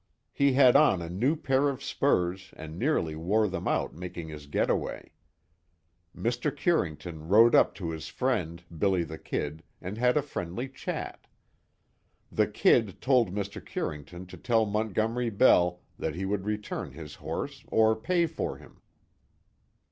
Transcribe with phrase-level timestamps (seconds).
[0.33, 4.47] He had on a new pair of spurs and nearly wore them out making his
[4.47, 5.11] get away.
[6.17, 6.49] Mr.
[6.49, 11.27] Curington rode up to his friend, "Billy the Kid," and had a friendly chat.
[12.31, 13.63] The "Kid" told Mr.
[13.63, 18.81] Curington to tell Montgomery Bell that he would return his horse, or pay for him.